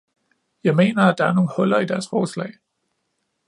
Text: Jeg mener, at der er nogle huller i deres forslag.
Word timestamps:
Jeg 0.63 0.75
mener, 0.75 1.03
at 1.03 1.17
der 1.17 1.25
er 1.25 1.33
nogle 1.33 1.49
huller 1.55 1.79
i 1.79 1.85
deres 1.85 2.09
forslag. 2.09 2.51